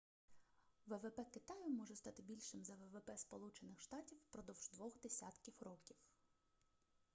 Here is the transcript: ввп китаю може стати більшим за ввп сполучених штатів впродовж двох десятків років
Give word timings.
ввп 0.87 1.23
китаю 1.33 1.69
може 1.69 1.95
стати 1.95 2.21
більшим 2.21 2.63
за 2.63 2.73
ввп 2.75 3.17
сполучених 3.17 3.81
штатів 3.81 4.17
впродовж 4.17 4.69
двох 4.69 4.99
десятків 4.99 5.53
років 5.59 5.97